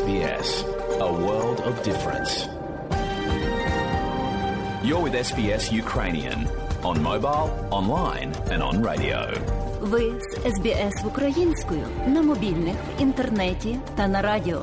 [0.00, 0.48] SBS,
[1.08, 2.32] a world of difference.
[4.86, 6.38] You're with SBS Ukrainian
[6.90, 7.48] on mobile,
[7.80, 9.18] online, and on radio.
[9.80, 14.62] Ви з СБС українською на мобільних, в інтернеті та на радіо.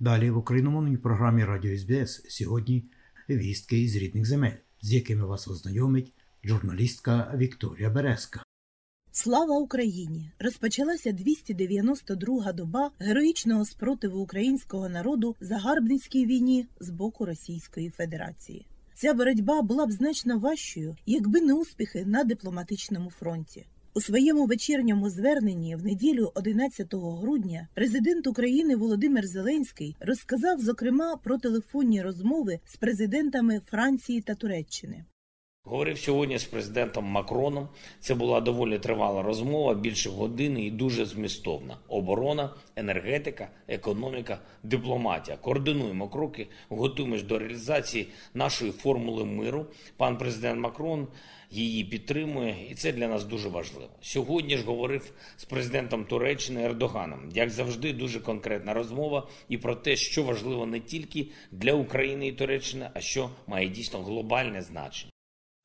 [0.00, 2.84] Далі в україномовній програмі Радіо СБС сьогодні
[3.28, 6.12] вістки із рідних земель, з якими вас ознайомить
[6.44, 8.42] журналістка Вікторія Березка.
[9.14, 10.30] Слава Україні!
[10.38, 18.66] Розпочалася 292-га доба героїчного спротиву українського народу загарбницькій війні з боку Російської Федерації.
[18.94, 23.66] Ця боротьба була б значно важчою, якби не успіхи на дипломатичному фронті.
[23.94, 31.38] У своєму вечірньому зверненні в неділю 11 грудня президент України Володимир Зеленський розказав зокрема про
[31.38, 35.04] телефонні розмови з президентами Франції та Туреччини.
[35.64, 37.68] Говорив сьогодні з президентом Макроном.
[38.00, 41.76] Це була доволі тривала розмова, більше години і дуже змістовна.
[41.88, 45.36] Оборона, енергетика, економіка, дипломатія.
[45.36, 49.66] Координуємо кроки, готуємось до реалізації нашої формули миру.
[49.96, 51.08] Пан президент Макрон
[51.50, 53.90] її підтримує, і це для нас дуже важливо.
[54.00, 57.30] Сьогодні ж говорив з президентом Туреччини Ердоганом.
[57.34, 62.32] Як завжди, дуже конкретна розмова і про те, що важливо не тільки для України і
[62.32, 65.12] Туреччини, а що має дійсно глобальне значення.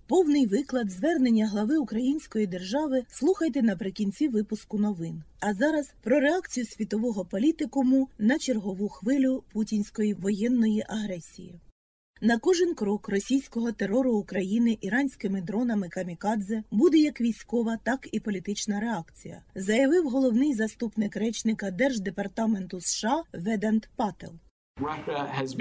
[0.08, 5.24] Повний виклад звернення глави Української держави слухайте наприкінці випуску новин.
[5.40, 11.60] А зараз про реакцію світового політикуму на чергову хвилю путінської воєнної агресії.
[12.22, 18.80] На кожен крок російського терору України іранськими дронами камікадзе буде як військова, так і політична
[18.80, 24.32] реакція, заявив головний заступник речника Держдепартаменту США Ведант Пател.
[24.80, 25.56] Russia has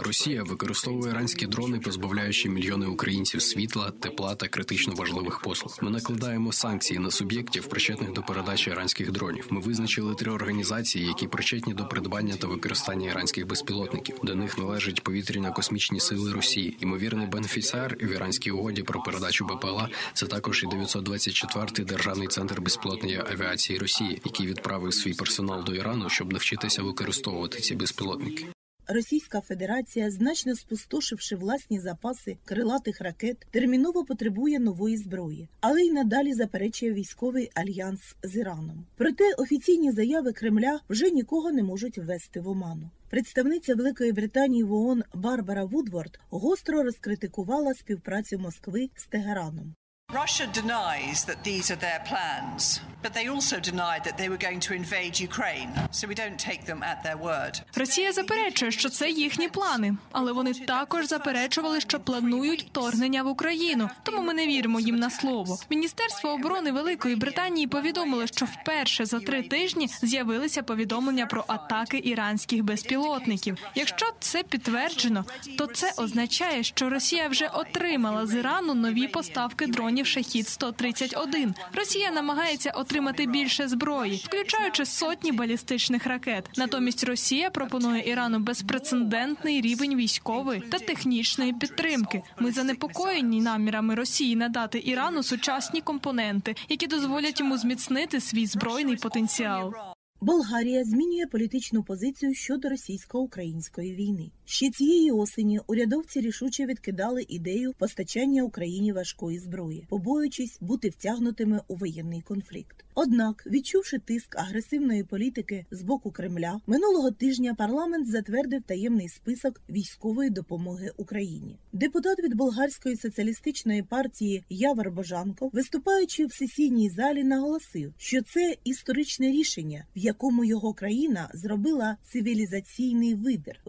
[0.00, 5.78] Росія використовує іранські дрони, позбавляючи мільйони українців світла, тепла та критично важливих послуг.
[5.82, 9.46] Ми накладаємо санкції на суб'єктів, причетних до передачі іранських дронів.
[9.50, 14.16] Ми визначили три організації, які причетні до придбання та використання іранських безпілотників.
[14.22, 16.76] До них належать повітряно-космічні сили Росії.
[16.80, 19.88] Ймовірний бенефіціар в іранській угоді про передачу БПЛА.
[20.14, 26.08] Це також і 924-й державний центр безпілотної авіації Росії, який відправив свій персонал до Ірану,
[26.08, 28.46] щоб навчитися використовувати ці безпілотники.
[28.90, 36.34] Російська Федерація, значно спустошивши власні запаси крилатих ракет, терміново потребує нової зброї, але й надалі
[36.34, 38.84] заперечує військовий альянс з Іраном.
[38.96, 42.90] Проте офіційні заяви Кремля вже нікого не можуть ввести в оману.
[43.10, 49.74] Представниця Великої Британії в ООН Барбара Вудворд гостро розкритикувала співпрацю Москви з Тегераном.
[50.14, 54.58] Russia denies that these are their plans, but they also denied that they were going
[54.58, 57.60] to invade Ukraine, so we don't take them at their word.
[57.76, 63.90] Росія заперечує, що це їхні плани, але вони також заперечували, що планують вторгнення в Україну.
[64.02, 65.58] Тому ми не віримо їм на слово.
[65.70, 72.62] Міністерство оборони Великої Британії повідомило, що вперше за три тижні з'явилися повідомлення про атаки іранських
[72.62, 73.58] безпілотників.
[73.74, 75.24] Якщо це підтверджено,
[75.58, 82.10] то це означає, що Росія вже отримала з Ірану нові поставки дронів шахід 131 Росія
[82.10, 86.48] намагається отримати більше зброї, включаючи сотні балістичних ракет.
[86.56, 92.22] Натомість Росія пропонує Ірану безпрецедентний рівень військової та технічної підтримки.
[92.38, 99.74] Ми занепокоєні намірами Росії надати Ірану сучасні компоненти, які дозволять йому зміцнити свій збройний потенціал.
[100.20, 104.30] Болгарія змінює політичну позицію щодо російсько-української війни.
[104.50, 111.76] Ще цієї осені урядовці рішуче відкидали ідею постачання Україні важкої зброї, побоюючись бути втягнутими у
[111.76, 112.84] воєнний конфлікт.
[112.94, 120.30] Однак, відчувши тиск агресивної політики з боку Кремля, минулого тижня парламент затвердив таємний список військової
[120.30, 121.58] допомоги Україні.
[121.72, 129.26] Депутат від болгарської соціалістичної партії Явор Божанко, виступаючи в сесійній залі, наголосив, що це історичне
[129.26, 133.60] рішення, в якому його країна зробила цивілізаційний вибір,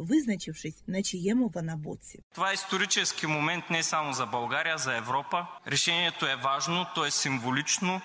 [0.69, 2.19] визначившись на чиєму вона боці.
[2.33, 5.47] Това е исторически момент не само за България, за Европа.
[5.65, 8.01] Решението е важно, то е символично.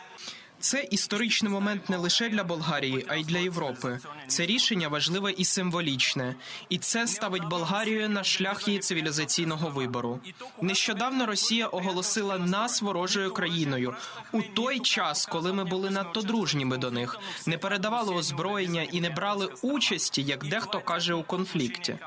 [0.64, 3.99] Це історичний момент не лише для Болгарії, а й для Європи.
[4.28, 6.34] Це рішення важливе і символічне,
[6.69, 10.20] і це ставить Болгарію на шлях її цивілізаційного вибору.
[10.61, 13.94] Нещодавно Росія оголосила нас ворожою країною
[14.32, 19.11] у той час, коли ми були надто дружніми до них, не передавали озброєння і не
[19.11, 21.99] брали участі, як дехто каже у конфлікті.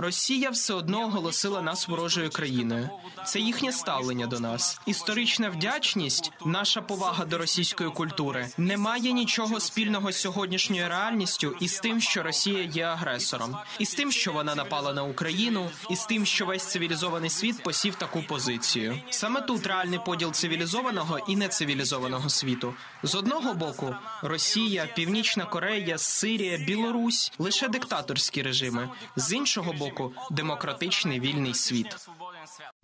[0.00, 2.88] Росія все одно оголосила нас ворожою країною.
[3.26, 4.80] Це їхнє ставлення до нас.
[4.86, 11.68] Історична вдячність, наша повага до російської культури не має нічого спільного з сьогоднішньою реальністю і
[11.68, 15.96] з тим, що Росія є агресором, і з тим, що вона напала на Україну, і
[15.96, 19.00] з тим, що весь цивілізований світ посів таку позицію.
[19.10, 22.74] Саме тут реальний поділ цивілізованого і нецивілізованого світу.
[23.02, 29.89] З одного боку, Росія, Північна Корея, Сирія, Білорусь лише диктаторські режими, з іншого боку,
[30.30, 31.86] демократичний вільний світ.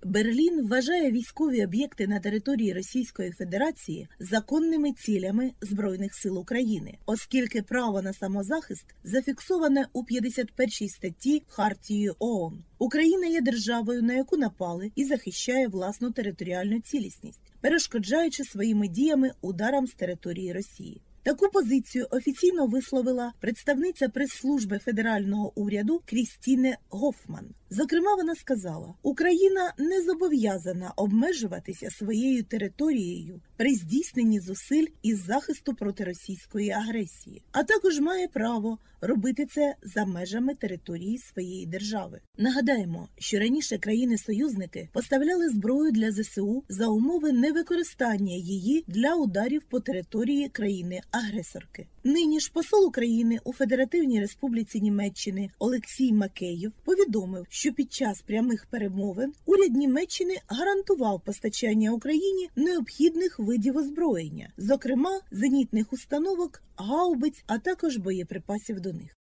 [0.05, 8.03] Берлін вважає військові об'єкти на території Російської Федерації законними цілями Збройних сил України, оскільки право
[8.03, 12.65] на самозахист зафіксоване у 51 статті Хартії ООН.
[12.79, 19.87] Україна є державою, на яку напали, і захищає власну територіальну цілісність, перешкоджаючи своїми діями ударам
[19.87, 21.03] з території Росії.
[21.27, 27.47] Таку позицію офіційно висловила представниця прес-служби федерального уряду Крістіне Гофман.
[27.71, 36.05] Зокрема, вона сказала: Україна не зобов'язана обмежуватися своєю територією при здійсненні зусиль із захисту проти
[36.05, 42.21] російської агресії, а також має право робити це за межами території своєї держави.
[42.39, 49.81] Нагадаємо, що раніше країни-союзники поставляли зброю для ЗСУ за умови невикористання її для ударів по
[49.81, 51.87] території країни-агресорки.
[52.05, 58.67] Нині ж посол України у Федеративній Республіці Німеччини Олексій Макеєв повідомив, що під час прямих
[58.67, 67.97] перемовин уряд Німеччини гарантував постачання Україні необхідних видів озброєння, зокрема зенітних установок, гаубиць, а також
[67.97, 69.17] боєприпасів до них.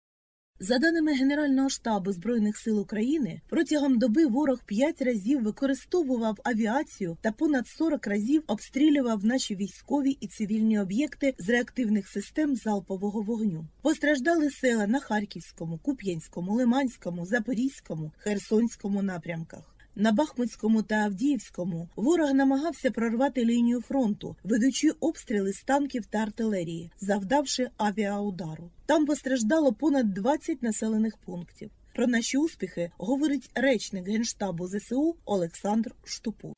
[0.59, 7.33] За даними Генерального штабу Збройних сил України, протягом доби ворог 5 разів використовував авіацію та
[7.33, 13.67] понад 40 разів обстрілював наші військові і цивільні об'єкти з реактивних систем залпового вогню.
[13.83, 19.76] Постраждали села на Харківському, Куп'янському, Лиманському, Запорізькому, Херсонському напрямках.
[19.99, 26.93] На Бахмутському та Авдіївському ворог намагався прорвати лінію фронту, ведучи обстріли з танків та артилерії,
[27.01, 28.71] завдавши авіаудару.
[28.87, 31.71] Там постраждало понад 20 населених пунктів.
[31.95, 36.53] Про наші успіхи говорить речник генштабу ЗСУ Олександр Штупу.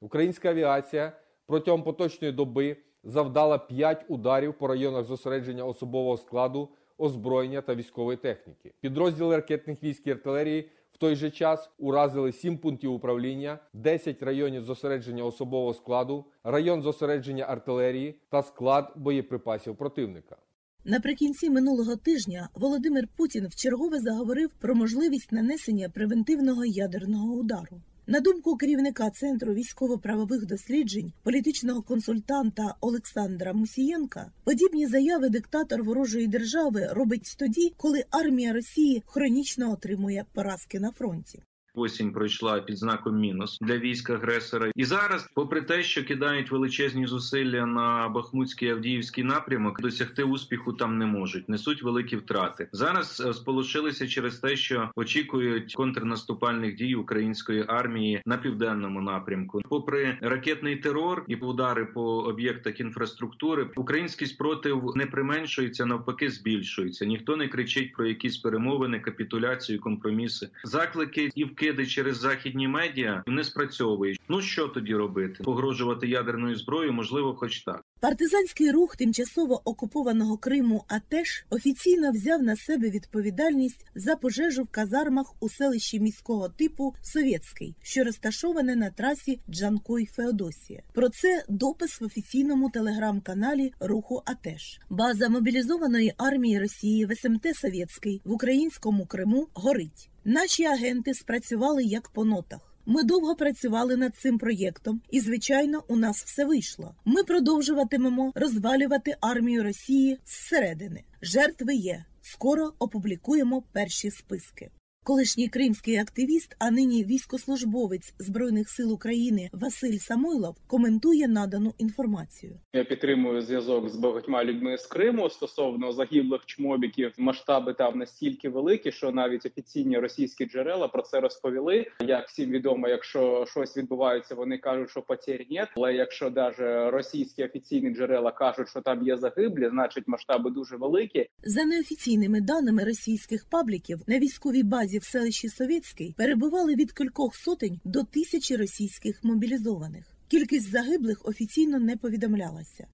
[0.00, 1.12] Українська авіація
[1.46, 6.68] протягом поточної доби завдала 5 ударів по районах зосередження особового складу,
[6.98, 8.72] озброєння та військової техніки.
[8.80, 14.64] Підрозділи ракетних військ і артилерії в той же час уразили 7 пунктів управління, 10 районів
[14.64, 20.36] зосередження особового складу, район зосередження артилерії та склад боєприпасів противника.
[20.84, 27.80] Наприкінці минулого тижня Володимир Путін вчергове заговорив про можливість нанесення превентивного ядерного удару.
[28.06, 36.88] На думку керівника центру військово-правових досліджень, політичного консультанта Олександра Мусієнка, подібні заяви диктатор ворожої держави
[36.92, 41.42] робить тоді, коли армія Росії хронічно отримує поразки на фронті.
[41.74, 47.06] Осінь пройшла під знаком мінус для військ агресора, і зараз, попри те, що кидають величезні
[47.06, 52.68] зусилля на Бахмутський Авдіївський напрямок, досягти успіху там не можуть, несуть великі втрати.
[52.72, 59.60] Зараз е, сполучилися через те, що очікують контрнаступальних дій української армії на південному напрямку.
[59.68, 67.04] Попри ракетний терор і удари по об'єктах інфраструктури, український спротив не применшується, навпаки, збільшується.
[67.04, 73.22] Ніхто не кричить про якісь перемовини, капітуляцію, компроміси, заклики і в вкиди через західні медіа
[73.26, 74.20] не спрацьовують.
[74.28, 75.44] Ну що тоді робити?
[75.44, 77.84] Погрожувати ядерною зброєю, можливо, хоч так.
[78.00, 85.34] Партизанський рух тимчасово окупованого Криму АТЕШ офіційно взяв на себе відповідальність за пожежу в казармах
[85.40, 90.82] у селищі міського типу Совєтський, що розташоване на трасі Джанкой Феодосія.
[90.94, 94.80] Про це допис в офіційному телеграм-каналі руху АТЕШ.
[94.90, 100.10] База мобілізованої армії Росії в СМТ Совєтський в українському Криму горить.
[100.24, 102.74] Наші агенти спрацювали як по нотах.
[102.86, 106.94] Ми довго працювали над цим проєктом, і, звичайно, у нас все вийшло.
[107.04, 111.04] Ми продовжуватимемо розвалювати армію Росії зсередини.
[111.22, 112.04] Жертви є.
[112.22, 114.70] Скоро опублікуємо перші списки.
[115.06, 122.60] Колишній кримський активіст, а нині військослужбовець збройних сил України Василь Самойлов коментує надану інформацію.
[122.72, 127.12] Я підтримую зв'язок з багатьма людьми з Криму стосовно загиблих чмобіків.
[127.18, 131.86] Масштаби там настільки великі, що навіть офіційні російські джерела про це розповіли.
[132.00, 135.68] Як всім відомо, якщо щось відбувається, вони кажуть, що потерь нет.
[135.76, 141.26] Але якщо навіть російські офіційні джерела кажуть, що там є загиблі, значить масштаби дуже великі.
[141.44, 147.80] За неофіційними даними російських пабліків на військовій базі в селищі Совєтський перебували від кількох сотень
[147.84, 150.04] до тисячі російських мобілізованих.
[150.28, 152.86] Кількість загиблих офіційно не повідомлялася.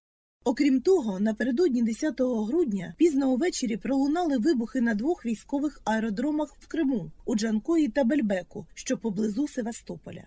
[0.44, 7.10] Окрім того, напередодні 10 грудня пізно увечері пролунали вибухи на двох військових аеродромах в Криму
[7.26, 10.24] у Джанкої та Бельбеку, що поблизу Севастополя.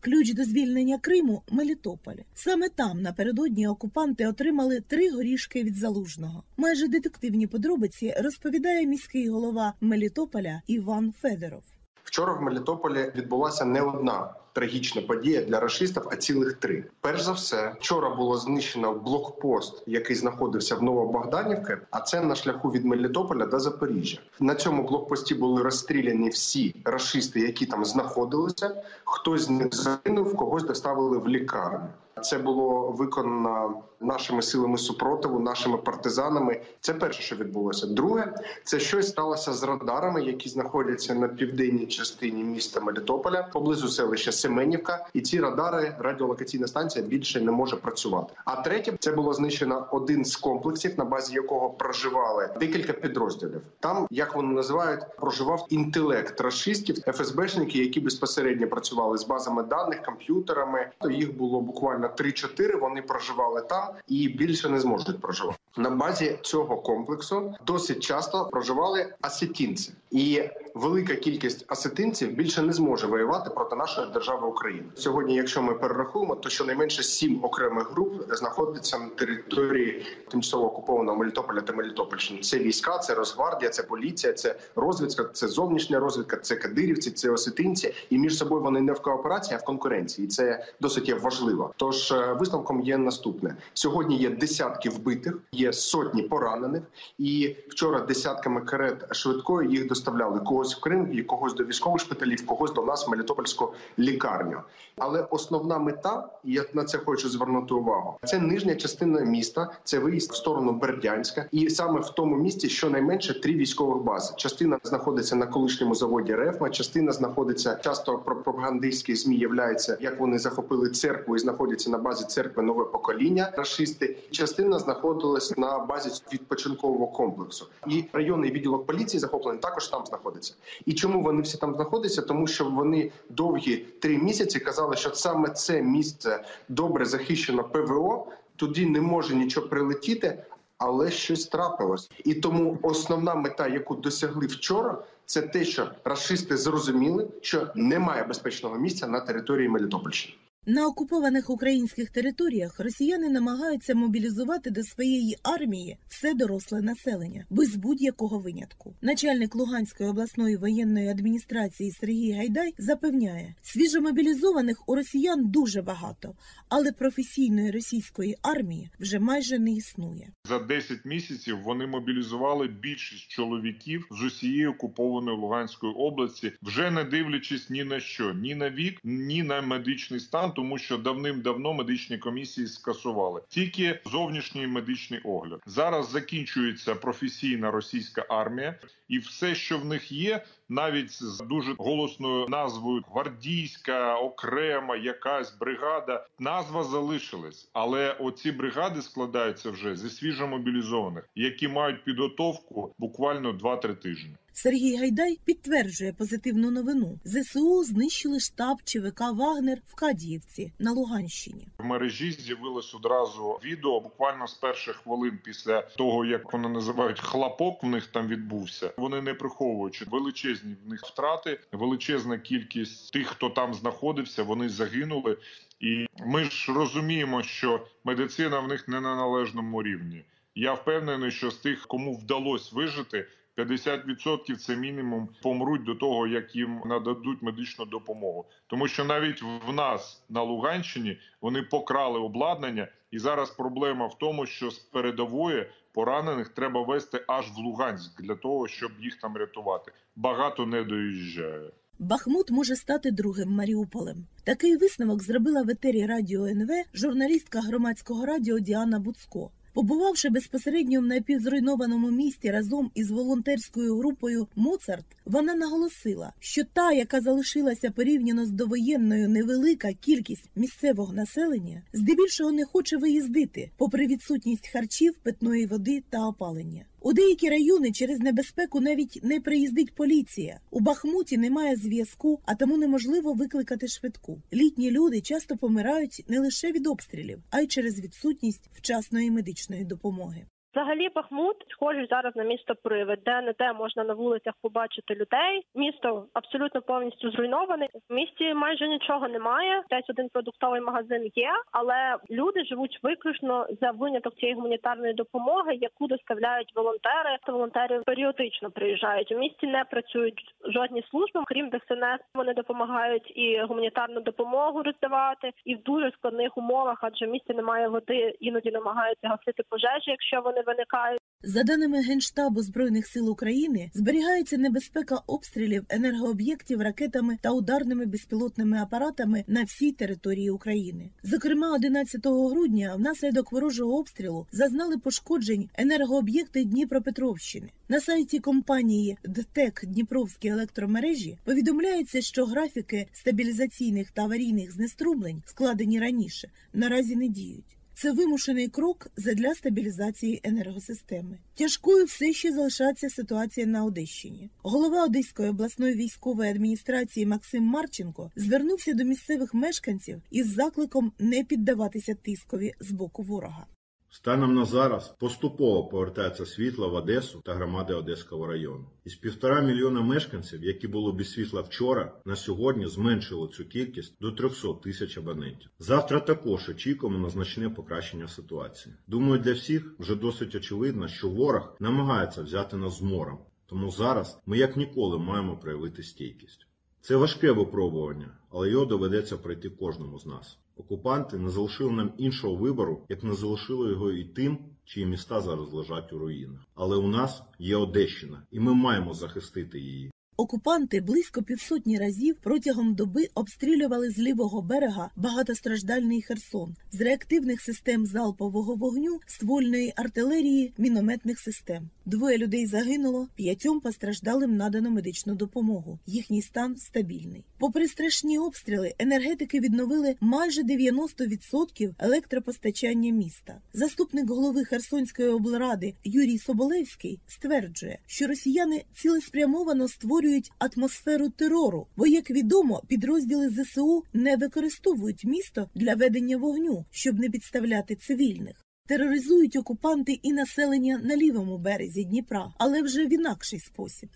[0.00, 2.16] Ключ до звільнення Криму Мелітополь.
[2.34, 6.44] Саме там напередодні окупанти отримали три горішки від залужного.
[6.56, 11.79] Майже детективні подробиці розповідає міський голова Мелітополя Іван Федоров.
[12.10, 16.84] Вчора в Мелітополі відбулася не одна трагічна подія для рашистів, а цілих три.
[17.00, 22.70] Перш за все, вчора було знищено блокпост, який знаходився в Новобогданівці, а це на шляху
[22.70, 24.18] від Мелітополя до Запоріжжя.
[24.40, 28.82] На цьому блокпості були розстріляні всі рашисти, які там знаходилися.
[29.04, 31.88] Хтось з них загинув, когось доставили в лікарню.
[32.22, 36.60] Це було виконано нашими силами супротиву, нашими партизанами.
[36.80, 37.86] Це перше, що відбулося.
[37.86, 38.34] Друге,
[38.64, 45.06] це щось сталося з радарами, які знаходяться на південній частині міста Мелітополя, поблизу селища Семенівка.
[45.14, 48.32] І ці радари радіолокаційна станція більше не може працювати.
[48.44, 53.60] А третє це було знищено один з комплексів, на базі якого проживали декілька підрозділів.
[53.80, 60.90] Там як вони називають, проживав інтелект рашистів, ФСБшники, які безпосередньо працювали з базами даних, комп'ютерами.
[60.98, 65.58] То їх було буквально 3-4, Вони проживали там і більше не зможуть проживати.
[65.76, 70.42] На базі цього комплексу досить часто проживали асетінці, і
[70.74, 74.86] велика кількість асетинців більше не зможе воювати проти нашої держави України.
[74.94, 81.60] Сьогодні, якщо ми перерахуємо, то щонайменше сім окремих груп знаходиться на території тимчасово окупованого Мелітополя
[81.60, 82.40] та Мелітопольщини.
[82.40, 87.94] Це війська, це Росгвардія, це поліція, це розвідка, це зовнішня розвідка, це кадирівці, це осетинці.
[88.10, 90.26] І між собою вони не в кооперації, а в конкуренції.
[90.26, 91.72] І Це досить є важливо.
[91.76, 96.82] Тож е, висновком є наступне: сьогодні є десятки вбитих, є сотні поранених,
[97.18, 102.46] і вчора десятками карет швидкої їх доставляли когось в Крим, і когось до військових шпиталів,
[102.46, 104.60] когось до нас в Мелітопольську лікарню.
[104.98, 108.18] Але основна мета, і я на це хочу звернути увагу.
[108.24, 113.40] Це нижня частина міста, це виїзд в сторону Бердянська, і саме в тому місці щонайменше
[113.40, 114.34] три військових бази.
[114.36, 120.90] Частина знаходиться на колишньому заводі Рефма, частина знаходиться часто пропагандистські змі являються, як вони захопили
[120.90, 123.52] церкву і знаходяться на базі церкви нове покоління.
[123.56, 130.54] Рашисти частина знаходилась на базі відпочинкового комплексу, і районний відділок поліції захоплений також там знаходиться.
[130.86, 132.22] І чому вони всі там знаходяться?
[132.22, 138.26] Тому що вони довгі три місяці казали, що саме це місце добре захищено ПВО.
[138.56, 140.42] Туди не може нічого прилетіти,
[140.78, 142.10] але щось трапилось.
[142.24, 148.78] І тому основна мета, яку досягли вчора, це те, що расисти зрозуміли, що немає безпечного
[148.78, 150.34] місця на території Мелітопольщини.
[150.66, 158.38] На окупованих українських територіях росіяни намагаються мобілізувати до своєї армії все доросле населення без будь-якого
[158.38, 158.94] винятку.
[159.02, 166.34] Начальник Луганської обласної воєнної адміністрації Сергій Гайдай запевняє, свіжомобілізованих у росіян дуже багато,
[166.68, 170.32] але професійної російської армії вже майже не існує.
[170.44, 177.70] За 10 місяців вони мобілізували більшість чоловіків з усієї окупованої Луганської області, вже не дивлячись
[177.70, 182.66] ні на що, ні на вік, ні на медичний стан, тому що давним-давно медичні комісії
[182.66, 185.62] скасували тільки зовнішній медичний огляд.
[185.66, 192.48] Зараз закінчується професійна російська армія, і все, що в них є, навіть з дуже голосною
[192.48, 196.26] назвою гвардійська окрема якась бригада.
[196.38, 204.36] Назва залишилась, але оці бригади складаються вже зі свіжомобілізованих, які мають підготовку буквально 2-3 тижні.
[204.52, 207.18] Сергій Гайдай підтверджує позитивну новину.
[207.24, 211.68] ЗСУ знищили штаб ЧВК Вагнер в Кадіївці на Луганщині.
[211.78, 214.00] В мережі з'явилось одразу відео.
[214.00, 218.92] Буквально з перших хвилин після того, як вони називають хлопок, в них там відбувся.
[218.96, 225.36] Вони не приховуючи величезні в них втрати, величезна кількість тих, хто там знаходився, вони загинули.
[225.80, 230.24] І ми ж розуміємо, що медицина в них не на належному рівні.
[230.54, 233.26] Я впевнений, що з тих, кому вдалося вижити.
[233.64, 239.72] 50% це мінімум помруть до того, як їм нададуть медичну допомогу, тому що навіть в
[239.72, 246.48] нас на Луганщині вони покрали обладнання, і зараз проблема в тому, що з передової поранених
[246.48, 249.92] треба вести аж в Луганськ для того, щоб їх там рятувати.
[250.16, 251.70] Багато не доїжджає.
[251.98, 254.26] Бахмут може стати другим Маріуполем.
[254.44, 259.50] Такий висновок зробила в етері радіо НВ журналістка громадського радіо Діана Буцко.
[259.72, 267.20] Побувавши безпосередньо в напівзруйнованому місті разом із волонтерською групою Моцарт, вона наголосила, що та, яка
[267.20, 275.14] залишилася порівняно з довоєнною невелика кількість місцевого населення, здебільшого не хоче виїздити, попри відсутність харчів,
[275.22, 276.84] питної води та опалення.
[277.02, 280.60] У деякі райони через небезпеку навіть не приїздить поліція.
[280.70, 284.42] У Бахмуті немає зв'язку, а тому неможливо викликати швидку.
[284.52, 290.46] Літні люди часто помирають не лише від обстрілів, а й через відсутність вчасної медичної допомоги.
[290.74, 295.62] Взагалі Бахмут схожий зараз на місто Привид, де не де можна на вулицях побачити людей.
[295.74, 297.88] Місто абсолютно повністю зруйноване.
[298.08, 299.82] В місті майже нічого немає.
[299.90, 306.06] Десь один продуктовий магазин є, але люди живуть виключно за виняток цієї гуманітарної допомоги, яку
[306.06, 307.38] доставляють волонтери.
[307.46, 309.32] То волонтери періодично приїжджають.
[309.32, 312.20] У місті не працюють жодні служби, крім ДСНС.
[312.34, 317.88] Вони допомагають і гуманітарну допомогу роздавати, і в дуже складних умовах, адже в місті немає
[317.88, 321.20] води, іноді намагаються гасити пожежі, якщо вони виникають.
[321.42, 329.44] За даними Генштабу Збройних сил України, зберігається небезпека обстрілів енергооб'єктів ракетами та ударними безпілотними апаратами
[329.46, 331.10] на всій території України.
[331.22, 337.70] Зокрема, 11 грудня внаслідок ворожого обстрілу зазнали пошкоджень енергооб'єкти Дніпропетровщини.
[337.88, 346.48] На сайті компанії ДТЕК Дніпровські електромережі повідомляється, що графіки стабілізаційних та аварійних знеструмлень, складені раніше,
[346.72, 347.79] наразі не діють.
[348.02, 351.38] Це вимушений крок задля стабілізації енергосистеми.
[351.54, 354.50] Тяжкою все ще залишається ситуація на Одещині.
[354.62, 362.14] Голова Одеської обласної військової адміністрації Максим Марченко звернувся до місцевих мешканців із закликом не піддаватися
[362.14, 363.66] тискові з боку ворога.
[364.12, 368.86] Станом на зараз поступово повертається світло в Одесу та громади Одеського району.
[369.04, 374.32] Із півтора мільйона мешканців, які були без світла вчора, на сьогодні зменшили цю кількість до
[374.32, 375.70] 300 тисяч абонентів.
[375.78, 378.94] Завтра також очікуємо на значне покращення ситуації.
[379.06, 383.38] Думаю, для всіх вже досить очевидно, що ворог намагається взяти нас з мором.
[383.66, 386.66] Тому зараз ми як ніколи маємо проявити стійкість.
[387.00, 390.58] Це важке випробування, але його доведеться пройти кожному з нас.
[390.80, 395.72] Окупанти не залишили нам іншого вибору, як не залишили його і тим, чиї міста зараз
[395.72, 396.60] лежать у руїнах.
[396.74, 400.10] Але у нас є Одещина, і ми маємо захистити її.
[400.36, 408.06] Окупанти близько півсотні разів протягом доби обстрілювали з лівого берега багатостраждальний Херсон з реактивних систем
[408.06, 411.90] залпового вогню, ствольної артилерії, мінометних систем.
[412.10, 415.98] Двоє людей загинуло, п'ятьом постраждалим надано медичну допомогу.
[416.06, 417.44] Їхній стан стабільний.
[417.58, 423.60] Попри страшні обстріли, енергетики відновили майже 90% електропостачання міста.
[423.72, 432.30] Заступник голови Херсонської облради Юрій Соболевський стверджує, що росіяни цілеспрямовано створюють атмосферу терору, бо, як
[432.30, 438.69] відомо, підрозділи ЗСУ не використовують місто для ведення вогню, щоб не підставляти цивільних.
[438.90, 444.08] Тероризують окупанти і населення на лівому березі Дніпра, але вже в інакший спосіб.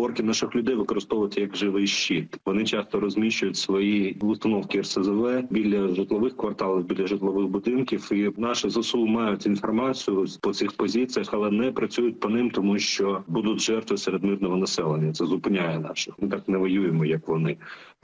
[0.00, 2.40] Орки наших людей використовують як живий щит.
[2.46, 8.12] Вони часто розміщують свої установки РСЗВ біля житлових кварталів, біля житлових будинків.
[8.12, 13.22] І наші ЗСУ мають інформацію по цих позиціях, але не працюють по ним, тому що
[13.28, 15.12] будуть жертви серед мирного населення.
[15.12, 16.14] Це зупиняє наших.
[16.18, 17.56] Ми так не воюємо, як вони.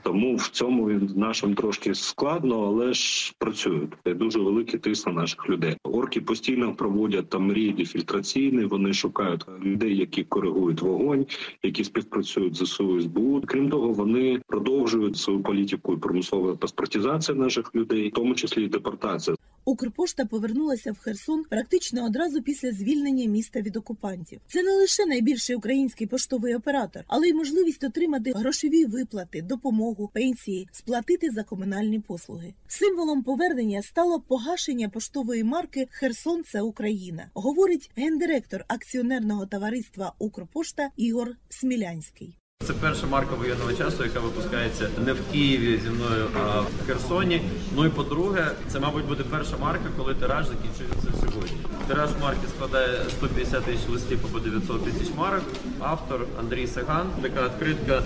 [0.03, 3.93] Тому в цьому нашим трошки складно, але ж працюють.
[4.03, 5.77] Це дуже великий тиск на наших людей.
[5.83, 8.65] Орки постійно проводять там рейди фільтраційні.
[8.65, 11.25] Вони шукають людей, які коригують вогонь,
[11.63, 13.43] які співпрацюють з ЗСУ.
[13.47, 18.67] Крім того, вони продовжують свою політику і промислової паспортизації наших людей, в тому числі і
[18.67, 19.37] депортація.
[19.67, 24.41] Укрпошта повернулася в Херсон практично одразу після звільнення міста від окупантів.
[24.47, 30.69] Це не лише найбільший український поштовий оператор, але й можливість отримати грошові виплати, допомогу, пенсії,
[30.71, 32.53] сплатити за комунальні послуги.
[32.67, 41.35] Символом повернення стало погашення поштової марки Херсон це Україна, говорить гендиректор акціонерного товариства Укрпошта Ігор
[41.49, 42.37] Смілянський.
[42.67, 47.41] Це перша марка воєнного часу, яка випускається не в Києві зі мною, а в Херсоні.
[47.75, 51.57] Ну і по-друге, це, мабуть, буде перша марка, коли тираж закінчується сьогодні.
[51.87, 55.43] Тираж марки складає 150 тисяч листів або 900 тисяч марок.
[55.79, 57.07] Автор Андрій Саган.
[57.21, 58.03] Така відкритка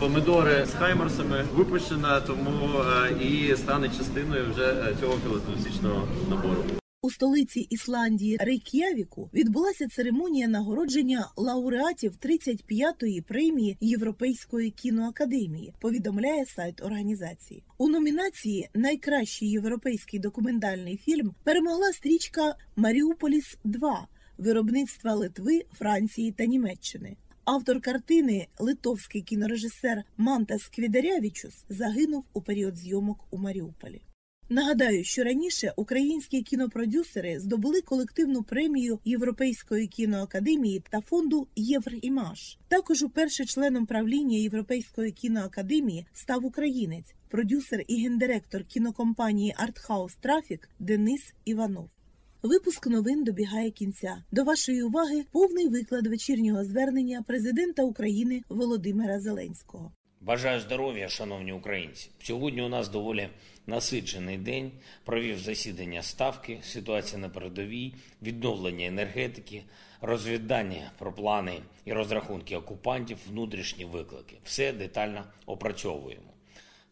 [0.00, 2.70] помидори з хаймерсами випущена, тому
[3.20, 6.64] і стане частиною вже цього філателістичного набору.
[7.06, 15.74] У столиці Ісландії Рейк'явіку відбулася церемонія нагородження лауреатів 35-ї премії Європейської кіноакадемії.
[15.80, 17.62] Повідомляє сайт організації.
[17.78, 27.16] У номінації Найкращий європейський документальний фільм перемогла стрічка Маріуполіс 2 виробництва Литви, Франції та Німеччини.
[27.44, 34.02] Автор картини, литовський кінорежисер Мантас Квідарявічус, загинув у період зйомок у Маріуполі.
[34.48, 42.58] Нагадаю, що раніше українські кінопродюсери здобули колективну премію Європейської кіноакадемії та фонду Єврімаш.
[42.68, 51.34] Також уперше членом правління Європейської кіноакадемії став українець, продюсер і гендиректор кінокомпанії Артхаус Трафік Денис
[51.44, 51.88] Іванов.
[52.42, 54.22] Випуск новин добігає кінця.
[54.32, 59.92] До вашої уваги повний виклад вечірнього звернення президента України Володимира Зеленського.
[60.26, 62.10] Бажаю здоров'я, шановні українці.
[62.22, 63.28] Сьогодні у нас доволі
[63.66, 64.72] насичений день.
[65.04, 69.62] Провів засідання ставки, ситуація на передовій, відновлення енергетики,
[70.00, 74.36] розвідання про плани і розрахунки окупантів, внутрішні виклики.
[74.44, 76.35] Все детально опрацьовуємо.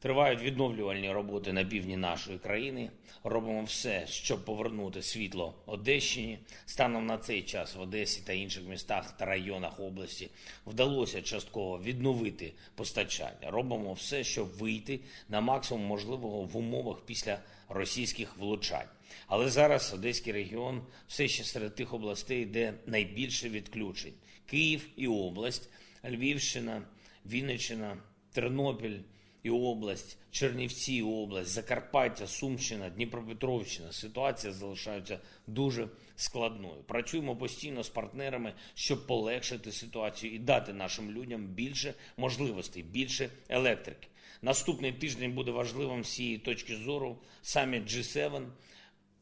[0.04, 2.90] Тривають відновлювальні роботи на півдні нашої країни.
[3.22, 6.38] Робимо все, щоб повернути світло Одещині.
[6.66, 10.30] Станом на цей час в Одесі та інших містах та районах області
[10.66, 13.50] вдалося частково відновити постачання.
[13.50, 17.38] Робимо все, щоб вийти на максимум можливого в умовах після
[17.68, 18.88] російських влучань.
[19.26, 24.14] Але зараз Одеський регіон все ще серед тих областей, де найбільше відключень:
[24.46, 25.70] Київ і область,
[26.04, 26.82] Львівщина,
[27.26, 27.96] Вінниччина,
[28.32, 28.98] Тернопіль
[29.44, 33.92] і область, Чернівці, і область, Закарпаття, Сумщина, Дніпропетровщина.
[33.92, 36.82] Ситуація залишається дуже складною.
[36.86, 44.08] Працюємо постійно з партнерами, щоб полегшити ситуацію і дати нашим людям більше можливостей, більше електрики.
[44.42, 47.18] Наступний тиждень буде важливим з цієї точки зору.
[47.42, 48.46] Саміт G7,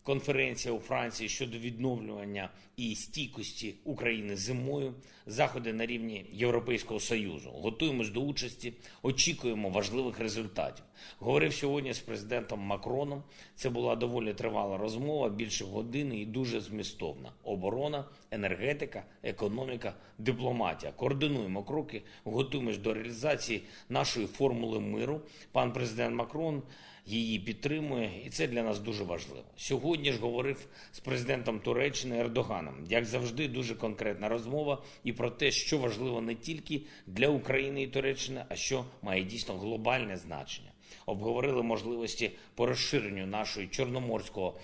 [0.03, 4.95] конференція у Франції щодо відновлювання і стійкості України зимою,
[5.27, 7.51] заходи на рівні Європейського союзу.
[7.51, 10.85] Готуємось до участі, очікуємо важливих результатів.
[11.19, 13.23] Говорив сьогодні з президентом Макроном.
[13.55, 17.33] Це була доволі тривала розмова, більше години і дуже змістовна.
[17.45, 20.93] Оборона, енергетика, економіка, дипломатія.
[20.93, 25.21] Координуємо кроки, готуємось до реалізації нашої формули миру.
[25.53, 26.63] Пан президент Макрон
[27.07, 29.45] її підтримує, і це для нас дуже важливо.
[29.57, 32.75] Сьогодні ж говорив з президентом Туреччини Ердоганом.
[32.89, 37.87] Як завжди, дуже конкретна розмова і про те, що важливо не тільки для України і
[37.87, 40.73] Туреччини, а що має дійсно глобальне значення.
[41.07, 44.61] Обговорили можливості по розширенню нашої чорноморського.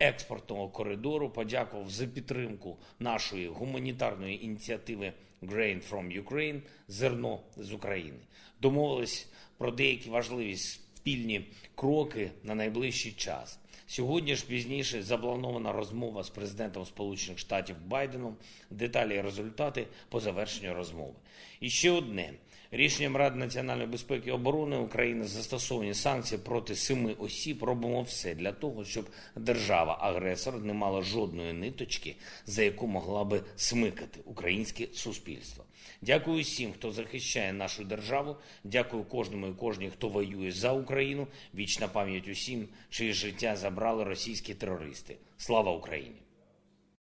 [0.00, 8.18] Експортного коридору подякував за підтримку нашої гуманітарної ініціативи Grain from Ukraine зерно з України.
[8.60, 10.56] Домовились про деякі важливі
[10.98, 13.58] спільні кроки на найближчий час.
[13.86, 18.36] Сьогодні ж пізніше запланована розмова з президентом Сполучених Штатів Байденом.
[18.70, 21.14] Деталі і результати по завершенню розмови.
[21.60, 22.32] І ще одне
[22.70, 27.64] рішенням Ради національної безпеки і оборони України застосовані санкції проти семи осіб.
[27.64, 34.20] Робимо все для того, щоб держава-агресор не мала жодної ниточки, за яку могла би смикати
[34.24, 35.64] українське суспільство.
[36.02, 38.36] Дякую всім, хто захищає нашу державу.
[38.64, 41.26] Дякую кожному і кожній, хто воює за Україну.
[41.54, 45.16] Вічна пам'ять усім, чиє життя забрали російські терористи.
[45.36, 46.22] Слава Україні!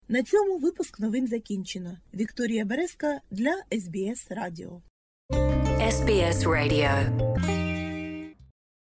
[0.08, 1.98] На цьому випуск новин закінчено.
[2.14, 4.82] Вікторія Березка для СБС Радіо.
[5.80, 6.90] SBS Radio.